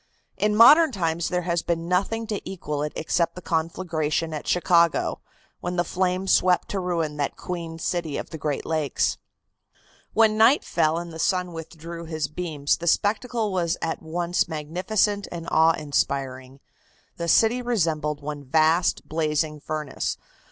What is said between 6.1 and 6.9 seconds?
swept to